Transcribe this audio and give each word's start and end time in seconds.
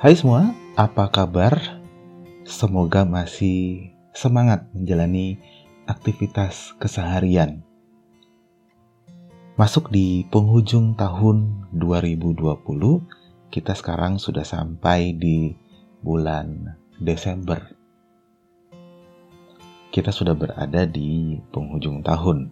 Hai 0.00 0.16
semua, 0.16 0.56
apa 0.80 1.12
kabar? 1.12 1.60
Semoga 2.48 3.04
masih 3.04 3.92
semangat 4.16 4.64
menjalani 4.72 5.36
aktivitas 5.84 6.72
keseharian. 6.80 7.60
Masuk 9.60 9.92
di 9.92 10.24
penghujung 10.32 10.96
tahun 10.96 11.68
2020, 11.76 12.32
kita 13.52 13.76
sekarang 13.76 14.16
sudah 14.16 14.40
sampai 14.40 15.12
di 15.12 15.52
bulan 16.00 16.80
Desember. 16.96 17.60
Kita 19.92 20.16
sudah 20.16 20.32
berada 20.32 20.88
di 20.88 21.36
penghujung 21.52 22.00
tahun 22.00 22.48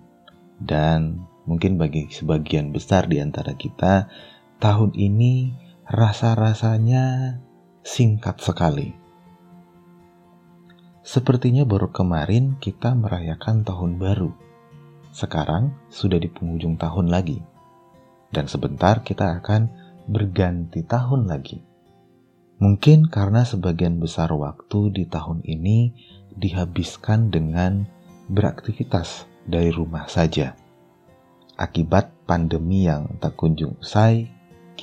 dan 0.60 1.24
mungkin 1.48 1.80
bagi 1.80 2.12
sebagian 2.12 2.76
besar 2.76 3.08
di 3.08 3.24
antara 3.24 3.56
kita 3.56 4.04
tahun 4.60 4.92
ini 4.92 5.64
rasa-rasanya 5.88 7.40
singkat 7.80 8.44
sekali. 8.44 8.92
Sepertinya 11.00 11.64
baru 11.64 11.88
kemarin 11.88 12.60
kita 12.60 12.92
merayakan 12.92 13.64
tahun 13.64 13.96
baru. 13.96 14.28
Sekarang 15.16 15.72
sudah 15.88 16.20
di 16.20 16.28
penghujung 16.28 16.76
tahun 16.76 17.08
lagi. 17.08 17.40
Dan 18.28 18.44
sebentar 18.44 19.00
kita 19.00 19.40
akan 19.40 19.72
berganti 20.04 20.84
tahun 20.84 21.24
lagi. 21.24 21.64
Mungkin 22.60 23.08
karena 23.08 23.48
sebagian 23.48 23.96
besar 23.96 24.28
waktu 24.36 24.92
di 24.92 25.08
tahun 25.08 25.40
ini 25.40 25.96
dihabiskan 26.36 27.32
dengan 27.32 27.88
beraktivitas 28.28 29.24
dari 29.48 29.72
rumah 29.72 30.04
saja. 30.04 30.52
Akibat 31.56 32.12
pandemi 32.28 32.84
yang 32.84 33.16
tak 33.16 33.40
kunjung 33.40 33.80
usai, 33.80 34.37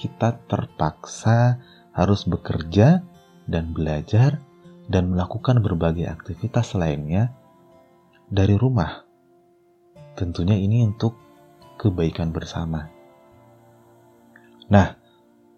kita 0.05 0.37
terpaksa 0.45 1.57
harus 1.97 2.29
bekerja 2.29 3.01
dan 3.49 3.73
belajar 3.73 4.37
dan 4.85 5.09
melakukan 5.09 5.65
berbagai 5.65 6.05
aktivitas 6.05 6.77
lainnya 6.77 7.33
dari 8.29 8.53
rumah. 8.53 9.01
Tentunya 10.13 10.53
ini 10.53 10.85
untuk 10.85 11.17
kebaikan 11.81 12.29
bersama. 12.29 12.85
Nah, 14.69 14.93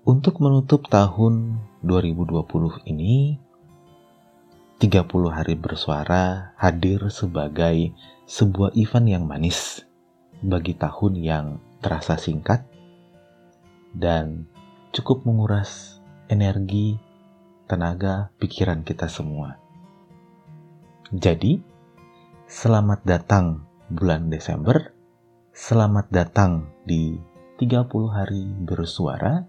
untuk 0.08 0.40
menutup 0.40 0.88
tahun 0.88 1.60
2020 1.84 2.88
ini, 2.88 3.36
30 4.80 5.28
hari 5.28 5.60
bersuara 5.60 6.56
hadir 6.56 7.12
sebagai 7.12 7.92
sebuah 8.24 8.72
event 8.80 9.08
yang 9.12 9.24
manis 9.28 9.84
bagi 10.40 10.72
tahun 10.80 11.14
yang 11.20 11.46
terasa 11.84 12.16
singkat 12.16 12.77
dan 13.98 14.46
cukup 14.94 15.26
menguras 15.26 15.98
energi, 16.30 17.02
tenaga, 17.66 18.30
pikiran 18.38 18.86
kita 18.86 19.10
semua. 19.10 19.58
Jadi, 21.10 21.58
selamat 22.46 23.02
datang 23.02 23.66
bulan 23.90 24.30
Desember. 24.30 24.94
Selamat 25.50 26.14
datang 26.14 26.70
di 26.86 27.18
30 27.58 27.90
hari 28.14 28.46
bersuara. 28.62 29.42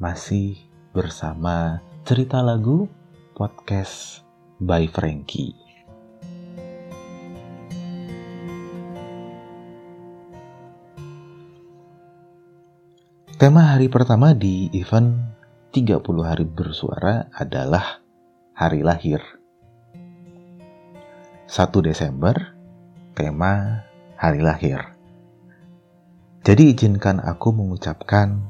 Masih 0.00 0.56
bersama 0.96 1.84
cerita 2.08 2.40
lagu 2.40 2.88
podcast 3.36 4.24
by 4.56 4.88
Frankie. 4.88 5.67
Tema 13.38 13.70
hari 13.70 13.86
pertama 13.86 14.34
di 14.34 14.66
event 14.74 15.14
30 15.70 16.02
hari 16.26 16.42
bersuara 16.42 17.30
adalah 17.30 18.02
hari 18.50 18.82
lahir. 18.82 19.22
1 21.46 21.70
Desember, 21.86 22.34
tema 23.14 23.86
hari 24.18 24.42
lahir. 24.42 24.82
Jadi 26.42 26.74
izinkan 26.74 27.22
aku 27.22 27.54
mengucapkan 27.54 28.42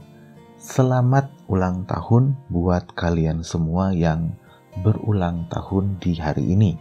selamat 0.56 1.36
ulang 1.52 1.84
tahun 1.84 2.40
buat 2.48 2.88
kalian 2.96 3.44
semua 3.44 3.92
yang 3.92 4.40
berulang 4.80 5.52
tahun 5.52 6.00
di 6.00 6.16
hari 6.16 6.56
ini. 6.56 6.80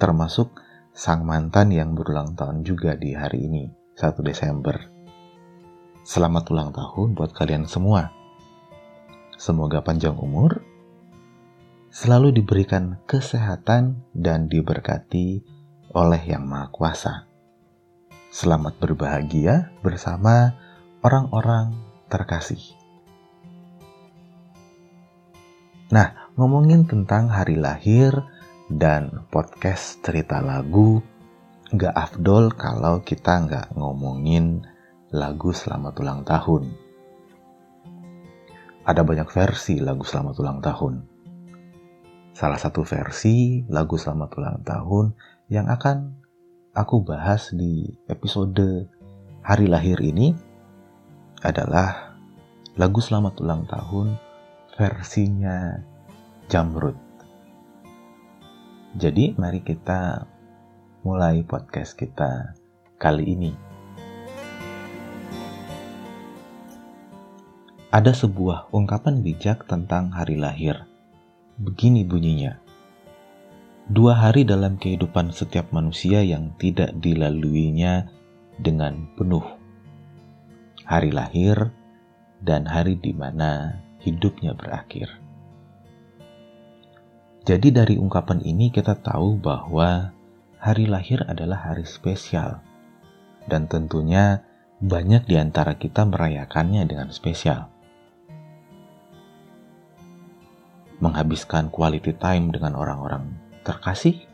Termasuk 0.00 0.48
sang 0.96 1.28
mantan 1.28 1.76
yang 1.76 1.92
berulang 1.92 2.32
tahun 2.32 2.64
juga 2.64 2.96
di 2.96 3.12
hari 3.12 3.52
ini, 3.52 3.68
1 4.00 4.16
Desember. 4.24 4.95
Selamat 6.06 6.46
ulang 6.54 6.70
tahun 6.70 7.18
buat 7.18 7.34
kalian 7.34 7.66
semua. 7.66 8.14
Semoga 9.34 9.82
panjang 9.82 10.14
umur, 10.14 10.62
selalu 11.90 12.30
diberikan 12.30 13.02
kesehatan 13.10 14.06
dan 14.14 14.46
diberkati 14.46 15.42
oleh 15.90 16.22
Yang 16.22 16.44
Maha 16.46 16.66
Kuasa. 16.70 17.14
Selamat 18.30 18.78
berbahagia 18.78 19.74
bersama 19.82 20.54
orang-orang 21.02 21.74
terkasih. 22.06 22.62
Nah, 25.90 26.30
ngomongin 26.38 26.86
tentang 26.86 27.34
hari 27.34 27.58
lahir 27.58 28.14
dan 28.70 29.26
podcast 29.34 30.06
cerita 30.06 30.38
lagu, 30.38 31.02
nggak 31.74 31.94
afdol 31.98 32.54
kalau 32.54 33.02
kita 33.02 33.42
nggak 33.42 33.74
ngomongin 33.74 34.75
lagu 35.14 35.54
Selamat 35.54 35.94
Ulang 36.02 36.26
Tahun. 36.26 36.66
Ada 38.82 39.06
banyak 39.06 39.30
versi 39.30 39.78
lagu 39.78 40.02
Selamat 40.02 40.34
Ulang 40.42 40.58
Tahun. 40.58 40.94
Salah 42.34 42.58
satu 42.58 42.82
versi 42.82 43.62
lagu 43.70 43.94
Selamat 43.94 44.34
Ulang 44.34 44.66
Tahun 44.66 45.06
yang 45.46 45.70
akan 45.70 46.10
aku 46.74 47.06
bahas 47.06 47.54
di 47.54 47.86
episode 48.10 48.90
hari 49.46 49.70
lahir 49.70 50.02
ini 50.02 50.34
adalah 51.46 52.18
lagu 52.74 52.98
Selamat 52.98 53.38
Ulang 53.38 53.62
Tahun 53.70 54.18
versinya 54.74 55.86
Jamrud. 56.50 56.98
Jadi 58.98 59.38
mari 59.38 59.62
kita 59.62 60.26
mulai 61.06 61.46
podcast 61.46 61.94
kita 61.94 62.58
kali 62.98 63.38
ini. 63.38 63.65
Ada 67.86 68.10
sebuah 68.10 68.74
ungkapan 68.74 69.22
bijak 69.22 69.70
tentang 69.70 70.10
hari 70.10 70.34
lahir. 70.34 70.90
Begini 71.54 72.02
bunyinya. 72.02 72.58
Dua 73.86 74.18
hari 74.18 74.42
dalam 74.42 74.74
kehidupan 74.74 75.30
setiap 75.30 75.70
manusia 75.70 76.18
yang 76.26 76.50
tidak 76.58 76.90
dilaluinya 76.98 78.10
dengan 78.58 79.06
penuh. 79.14 79.46
Hari 80.82 81.14
lahir 81.14 81.70
dan 82.42 82.66
hari 82.66 82.98
di 82.98 83.14
mana 83.14 83.78
hidupnya 84.02 84.58
berakhir. 84.58 85.06
Jadi 87.46 87.70
dari 87.70 87.94
ungkapan 88.02 88.42
ini 88.42 88.74
kita 88.74 88.98
tahu 88.98 89.38
bahwa 89.38 90.10
hari 90.58 90.90
lahir 90.90 91.22
adalah 91.22 91.70
hari 91.70 91.86
spesial. 91.86 92.66
Dan 93.46 93.70
tentunya 93.70 94.42
banyak 94.82 95.30
di 95.30 95.38
antara 95.38 95.78
kita 95.78 96.02
merayakannya 96.02 96.82
dengan 96.82 97.14
spesial. 97.14 97.75
Menghabiskan 101.00 101.68
quality 101.68 102.16
time 102.16 102.48
dengan 102.48 102.72
orang-orang 102.72 103.36
terkasih, 103.66 104.24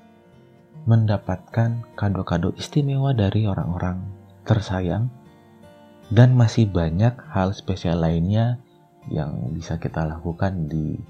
mendapatkan 0.87 1.83
kado-kado 1.99 2.55
istimewa 2.55 3.11
dari 3.15 3.47
orang-orang 3.49 4.03
tersayang, 4.47 5.11
dan 6.13 6.37
masih 6.37 6.69
banyak 6.69 7.15
hal 7.33 7.57
spesial 7.57 8.03
lainnya 8.03 8.61
yang 9.11 9.51
bisa 9.51 9.81
kita 9.81 10.07
lakukan 10.07 10.71
di 10.71 11.01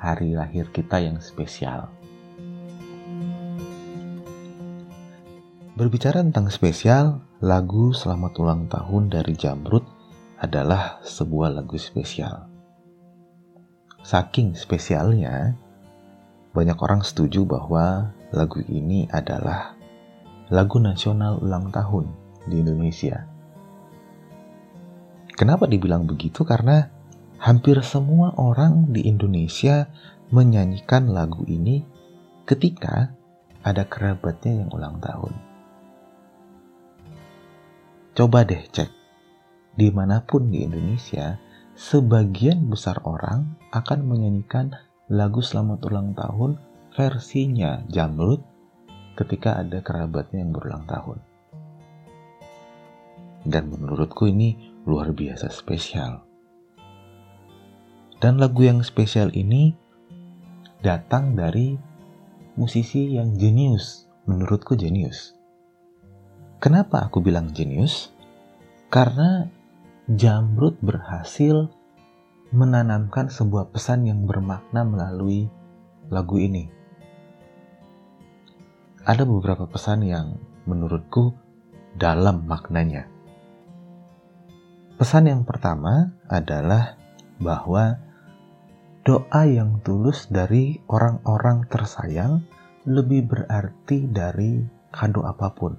hari 0.00 0.32
lahir 0.32 0.68
kita 0.72 1.02
yang 1.02 1.20
spesial. 1.20 1.92
Berbicara 5.76 6.24
tentang 6.24 6.48
spesial, 6.48 7.20
lagu 7.44 7.92
Selamat 7.92 8.32
Ulang 8.40 8.64
Tahun 8.72 9.12
dari 9.12 9.36
Jamrut 9.36 9.84
adalah 10.40 11.04
sebuah 11.04 11.52
lagu 11.52 11.76
spesial 11.76 12.55
Saking 14.06 14.54
spesialnya, 14.54 15.58
banyak 16.54 16.78
orang 16.78 17.02
setuju 17.02 17.42
bahwa 17.42 18.14
lagu 18.30 18.62
ini 18.62 19.10
adalah 19.10 19.74
lagu 20.46 20.78
nasional 20.78 21.42
ulang 21.42 21.74
tahun 21.74 22.06
di 22.46 22.62
Indonesia. 22.62 23.26
Kenapa 25.34 25.66
dibilang 25.66 26.06
begitu? 26.06 26.46
Karena 26.46 26.86
hampir 27.42 27.82
semua 27.82 28.30
orang 28.38 28.94
di 28.94 29.10
Indonesia 29.10 29.90
menyanyikan 30.30 31.10
lagu 31.10 31.42
ini 31.50 31.82
ketika 32.46 33.10
ada 33.66 33.90
kerabatnya 33.90 34.62
yang 34.62 34.70
ulang 34.70 35.02
tahun. 35.02 35.34
Coba 38.14 38.46
deh 38.46 38.70
cek, 38.70 38.90
di 39.74 39.90
mana 39.90 40.22
pun 40.22 40.46
di 40.54 40.62
Indonesia, 40.62 41.42
sebagian 41.76 42.72
besar 42.72 43.04
orang 43.04 43.52
akan 43.68 44.08
menyanyikan 44.08 44.72
lagu 45.12 45.44
selamat 45.44 45.84
ulang 45.84 46.16
tahun 46.16 46.56
versinya 46.96 47.84
Jamrut 47.92 48.40
ketika 49.12 49.60
ada 49.60 49.84
kerabatnya 49.84 50.40
yang 50.40 50.56
berulang 50.56 50.88
tahun. 50.88 51.20
Dan 53.44 53.68
menurutku 53.68 54.24
ini 54.24 54.72
luar 54.88 55.12
biasa 55.12 55.52
spesial. 55.52 56.24
Dan 58.16 58.40
lagu 58.40 58.64
yang 58.64 58.80
spesial 58.80 59.28
ini 59.36 59.76
datang 60.80 61.36
dari 61.36 61.76
musisi 62.56 63.20
yang 63.20 63.36
jenius, 63.36 64.08
menurutku 64.24 64.80
jenius. 64.80 65.36
Kenapa 66.56 67.04
aku 67.04 67.20
bilang 67.20 67.52
jenius? 67.52 68.08
Karena 68.88 69.44
Jamrut 70.06 70.78
berhasil 70.86 71.66
menanamkan 72.54 73.26
sebuah 73.26 73.74
pesan 73.74 74.06
yang 74.06 74.22
bermakna 74.22 74.86
melalui 74.86 75.50
lagu 76.14 76.38
ini. 76.38 76.70
Ada 79.02 79.26
beberapa 79.26 79.66
pesan 79.66 80.06
yang 80.06 80.38
menurutku 80.62 81.34
dalam 81.98 82.46
maknanya. 82.46 83.10
Pesan 84.94 85.26
yang 85.26 85.42
pertama 85.42 86.14
adalah 86.30 86.94
bahwa 87.42 87.98
doa 89.02 89.42
yang 89.42 89.82
tulus 89.82 90.30
dari 90.30 90.86
orang-orang 90.86 91.66
tersayang 91.66 92.46
lebih 92.86 93.26
berarti 93.26 94.06
dari 94.06 94.62
kado 94.94 95.26
apa 95.26 95.50
pun. 95.50 95.74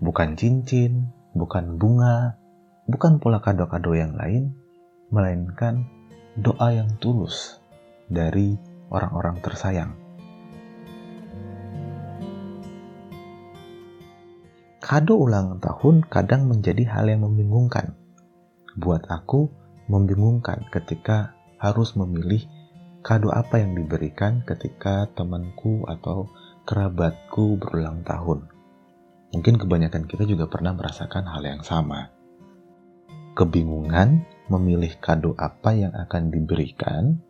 Bukan 0.00 0.32
cincin, 0.40 1.12
bukan 1.36 1.76
bunga, 1.76 2.45
bukan 2.86 3.18
pula 3.18 3.42
kado-kado 3.42 3.92
yang 3.98 4.14
lain, 4.14 4.54
melainkan 5.10 5.86
doa 6.38 6.70
yang 6.74 6.90
tulus 7.02 7.58
dari 8.06 8.54
orang-orang 8.90 9.42
tersayang. 9.42 9.92
Kado 14.78 15.18
ulang 15.18 15.58
tahun 15.58 16.06
kadang 16.06 16.46
menjadi 16.46 16.86
hal 16.86 17.10
yang 17.10 17.26
membingungkan. 17.26 17.98
Buat 18.78 19.10
aku, 19.10 19.50
membingungkan 19.90 20.62
ketika 20.70 21.34
harus 21.58 21.98
memilih 21.98 22.46
kado 23.02 23.34
apa 23.34 23.58
yang 23.58 23.74
diberikan 23.74 24.46
ketika 24.46 25.10
temanku 25.18 25.82
atau 25.90 26.30
kerabatku 26.70 27.58
berulang 27.58 28.06
tahun. 28.06 28.46
Mungkin 29.34 29.58
kebanyakan 29.58 30.06
kita 30.06 30.22
juga 30.22 30.46
pernah 30.46 30.70
merasakan 30.70 31.34
hal 31.34 31.42
yang 31.42 31.62
sama 31.66 32.15
kebingungan 33.36 34.24
memilih 34.48 34.96
kado 34.96 35.36
apa 35.36 35.76
yang 35.76 35.92
akan 35.92 36.32
diberikan 36.32 37.20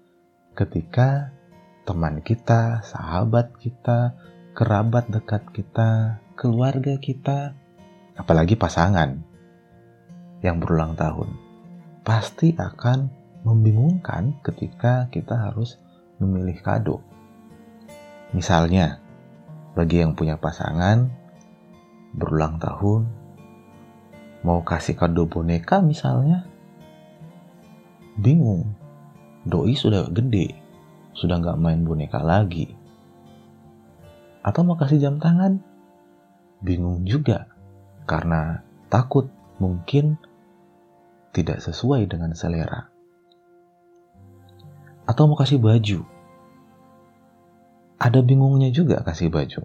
ketika 0.54 1.34
teman 1.82 2.22
kita, 2.22 2.86
sahabat 2.86 3.58
kita, 3.58 4.14
kerabat 4.54 5.10
dekat 5.10 5.42
kita, 5.50 6.22
keluarga 6.38 6.94
kita, 7.02 7.58
apalagi 8.14 8.54
pasangan 8.54 9.18
yang 10.46 10.62
berulang 10.62 10.94
tahun, 10.94 11.34
pasti 12.06 12.54
akan 12.54 13.10
membingungkan 13.42 14.38
ketika 14.46 15.10
kita 15.10 15.50
harus 15.50 15.74
memilih 16.22 16.54
kado. 16.62 17.02
Misalnya, 18.30 19.02
bagi 19.74 20.06
yang 20.06 20.14
punya 20.14 20.38
pasangan 20.38 21.10
berulang 22.14 22.62
tahun, 22.62 23.25
mau 24.46 24.62
kasih 24.62 24.94
kado 24.94 25.26
boneka 25.26 25.82
misalnya? 25.82 26.46
Bingung. 28.14 28.70
Doi 29.42 29.74
sudah 29.74 30.06
gede 30.10 30.66
sudah 31.16 31.40
nggak 31.40 31.56
main 31.56 31.80
boneka 31.80 32.20
lagi. 32.20 32.76
Atau 34.44 34.62
mau 34.62 34.76
kasih 34.76 35.00
jam 35.00 35.16
tangan? 35.16 35.58
Bingung 36.60 37.08
juga 37.08 37.48
karena 38.04 38.60
takut 38.92 39.32
mungkin 39.56 40.20
tidak 41.32 41.64
sesuai 41.64 42.04
dengan 42.06 42.36
selera. 42.36 42.92
Atau 45.08 45.24
mau 45.26 45.40
kasih 45.40 45.56
baju? 45.56 46.04
Ada 47.96 48.20
bingungnya 48.20 48.68
juga 48.68 49.00
kasih 49.00 49.32
baju. 49.32 49.64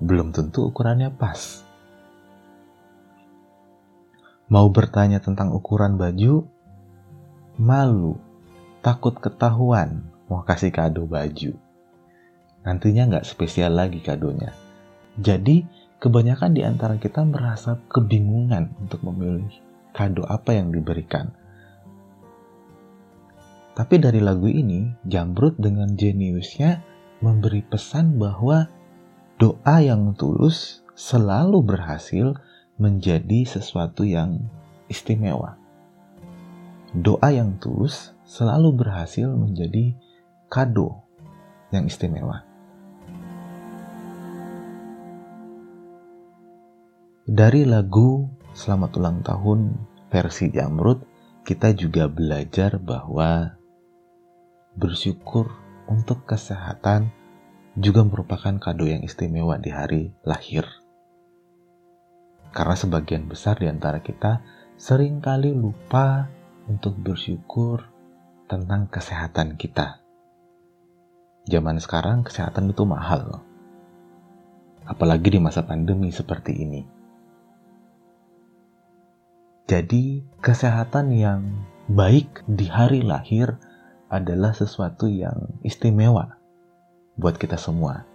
Belum 0.00 0.32
tentu 0.32 0.72
ukurannya 0.72 1.12
pas 1.12 1.63
Mau 4.52 4.68
bertanya 4.68 5.24
tentang 5.24 5.56
ukuran 5.56 5.96
baju, 5.96 6.44
malu, 7.56 8.20
takut 8.84 9.16
ketahuan 9.16 10.04
mau 10.28 10.44
kasih 10.44 10.68
kado 10.68 11.08
baju. 11.08 11.56
Nantinya 12.64 13.08
nggak 13.08 13.28
spesial 13.28 13.76
lagi 13.76 14.00
kadonya. 14.00 14.52
Jadi, 15.20 15.64
kebanyakan 16.00 16.52
di 16.56 16.64
antara 16.64 16.96
kita 17.00 17.24
merasa 17.24 17.80
kebingungan 17.88 18.72
untuk 18.80 19.04
memilih 19.04 19.48
kado 19.96 20.24
apa 20.28 20.56
yang 20.56 20.72
diberikan. 20.72 21.32
Tapi 23.74 23.98
dari 23.98 24.20
lagu 24.22 24.46
ini, 24.46 24.86
Jambrut 25.02 25.58
dengan 25.58 25.92
jeniusnya 25.96 26.82
memberi 27.24 27.64
pesan 27.64 28.20
bahwa 28.20 28.70
doa 29.40 29.76
yang 29.82 30.14
tulus 30.14 30.84
selalu 30.94 31.64
berhasil 31.64 32.38
menjadi 32.74 33.46
sesuatu 33.46 34.02
yang 34.02 34.42
istimewa. 34.90 35.54
Doa 36.94 37.34
yang 37.34 37.58
tulus 37.58 38.14
selalu 38.22 38.86
berhasil 38.86 39.26
menjadi 39.30 39.94
kado 40.46 41.02
yang 41.74 41.90
istimewa. 41.90 42.46
Dari 47.24 47.66
lagu 47.66 48.30
Selamat 48.54 48.94
Ulang 49.00 49.26
Tahun 49.26 49.74
versi 50.12 50.54
Jamrut, 50.54 51.02
kita 51.42 51.74
juga 51.74 52.06
belajar 52.06 52.78
bahwa 52.78 53.58
bersyukur 54.78 55.50
untuk 55.90 56.22
kesehatan 56.28 57.10
juga 57.74 58.06
merupakan 58.06 58.54
kado 58.62 58.86
yang 58.86 59.02
istimewa 59.02 59.58
di 59.58 59.74
hari 59.74 60.02
lahir. 60.22 60.83
Karena 62.54 62.78
sebagian 62.78 63.26
besar 63.26 63.58
di 63.58 63.66
antara 63.66 63.98
kita 63.98 64.38
sering 64.78 65.18
kali 65.18 65.50
lupa 65.50 66.30
untuk 66.70 66.94
bersyukur 66.94 67.82
tentang 68.46 68.86
kesehatan 68.86 69.58
kita. 69.58 69.98
Zaman 71.50 71.82
sekarang 71.82 72.22
kesehatan 72.22 72.70
itu 72.70 72.86
mahal 72.86 73.42
Apalagi 74.86 75.34
di 75.34 75.40
masa 75.42 75.66
pandemi 75.66 76.14
seperti 76.14 76.54
ini. 76.62 76.82
Jadi, 79.64 80.22
kesehatan 80.44 81.08
yang 81.10 81.64
baik 81.88 82.44
di 82.44 82.68
hari 82.68 83.00
lahir 83.00 83.56
adalah 84.12 84.52
sesuatu 84.52 85.08
yang 85.08 85.56
istimewa 85.64 86.36
buat 87.16 87.40
kita 87.40 87.56
semua. 87.56 88.13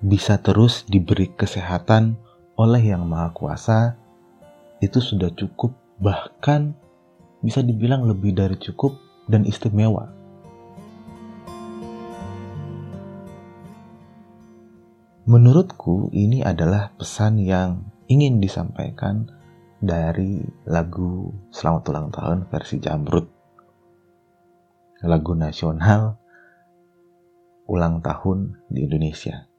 Bisa 0.00 0.40
terus 0.40 0.88
diberi 0.88 1.28
kesehatan 1.28 2.16
oleh 2.56 2.92
Yang 2.92 3.04
Maha 3.04 3.28
Kuasa, 3.36 3.80
itu 4.80 4.96
sudah 5.00 5.28
cukup, 5.36 5.76
bahkan 6.00 6.72
bisa 7.44 7.60
dibilang 7.60 8.08
lebih 8.08 8.32
dari 8.32 8.56
cukup 8.56 8.96
dan 9.28 9.44
istimewa. 9.44 10.08
Menurutku, 15.28 16.08
ini 16.16 16.40
adalah 16.40 16.96
pesan 16.96 17.38
yang 17.38 17.84
ingin 18.08 18.40
disampaikan 18.40 19.28
dari 19.78 20.42
lagu 20.66 21.30
Selamat 21.52 21.86
Ulang 21.92 22.08
Tahun 22.10 22.38
versi 22.48 22.76
Jamrut. 22.80 23.28
Lagu 25.00 25.32
nasional 25.32 26.20
ulang 27.70 28.02
tahun 28.02 28.58
di 28.66 28.90
Indonesia. 28.90 29.49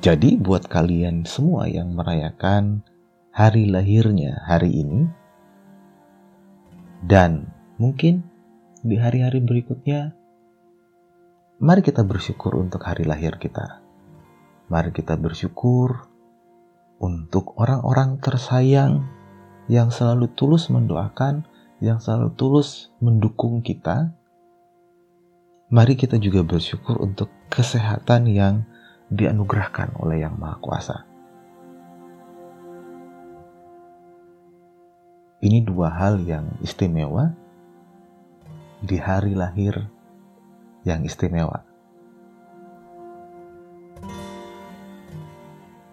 Jadi 0.00 0.40
buat 0.40 0.64
kalian 0.64 1.28
semua 1.28 1.68
yang 1.68 1.92
merayakan 1.92 2.80
hari 3.36 3.68
lahirnya 3.68 4.40
hari 4.48 4.80
ini 4.80 5.04
dan 7.04 7.52
mungkin 7.76 8.24
di 8.80 8.96
hari-hari 8.96 9.44
berikutnya 9.44 10.16
mari 11.60 11.84
kita 11.84 12.00
bersyukur 12.00 12.56
untuk 12.56 12.80
hari 12.80 13.04
lahir 13.04 13.36
kita. 13.36 13.84
Mari 14.72 14.88
kita 14.96 15.20
bersyukur 15.20 16.08
untuk 16.96 17.60
orang-orang 17.60 18.16
tersayang 18.24 19.04
yang 19.68 19.92
selalu 19.92 20.32
tulus 20.32 20.72
mendoakan, 20.72 21.44
yang 21.84 22.00
selalu 22.00 22.32
tulus 22.40 22.88
mendukung 23.04 23.60
kita. 23.60 24.16
Mari 25.68 25.92
kita 25.92 26.16
juga 26.16 26.40
bersyukur 26.40 27.04
untuk 27.04 27.28
kesehatan 27.52 28.32
yang 28.32 28.64
dianugerahkan 29.10 29.98
oleh 29.98 30.22
Yang 30.22 30.34
Maha 30.38 30.56
Kuasa. 30.62 30.96
Ini 35.40 35.66
dua 35.66 35.90
hal 35.90 36.22
yang 36.22 36.46
istimewa 36.62 37.34
di 38.80 38.96
hari 38.96 39.34
lahir 39.34 39.88
yang 40.86 41.02
istimewa. 41.02 41.64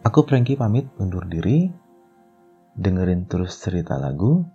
Aku 0.06 0.24
Franky 0.24 0.56
pamit 0.56 0.88
undur 1.02 1.28
diri, 1.28 1.68
dengerin 2.80 3.28
terus 3.28 3.60
cerita 3.60 4.00
lagu, 4.00 4.46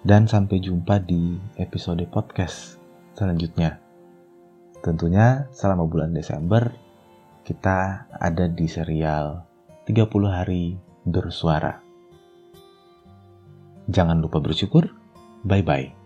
dan 0.00 0.24
sampai 0.24 0.64
jumpa 0.64 0.96
di 1.04 1.36
episode 1.60 2.04
podcast 2.08 2.80
selanjutnya. 3.12 3.80
Tentunya 4.80 5.44
selama 5.52 5.84
bulan 5.84 6.16
Desember 6.16 6.89
kita 7.44 8.08
ada 8.12 8.46
di 8.46 8.66
serial 8.68 9.44
30 9.88 10.06
hari 10.28 10.76
bersuara. 11.02 11.80
Jangan 13.90 14.22
lupa 14.22 14.38
bersyukur. 14.38 14.86
Bye 15.42 15.64
bye. 15.64 15.99